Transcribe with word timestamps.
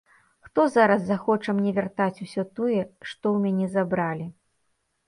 Хто 0.45 0.61
зараз 0.75 1.03
захоча 1.09 1.55
мне 1.57 1.75
вяртаць 1.77 2.23
усё 2.27 2.41
тое, 2.61 2.81
што 3.09 3.23
ў 3.35 3.37
мяне 3.47 3.67
забралі? 3.79 4.27